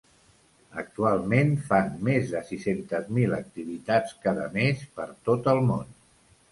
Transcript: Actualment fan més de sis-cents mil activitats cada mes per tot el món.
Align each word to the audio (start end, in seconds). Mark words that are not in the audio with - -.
Actualment 0.83 1.51
fan 1.67 1.93
més 2.09 2.33
de 2.37 2.41
sis-cents 2.49 3.13
mil 3.19 3.39
activitats 3.41 4.19
cada 4.27 4.53
mes 4.59 4.85
per 4.99 5.11
tot 5.31 5.55
el 5.57 5.65
món. 5.71 5.91